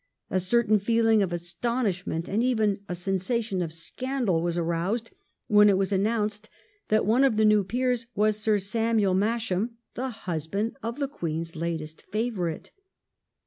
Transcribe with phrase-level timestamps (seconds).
[0.31, 5.11] A certain feeling of astonishment, and even a sensation of scandal, was aroused
[5.45, 6.49] when it was announced
[6.87, 11.55] that one of the new peers was Sir Samuel Masham, the husband of the Queen's
[11.55, 12.71] latest favourite.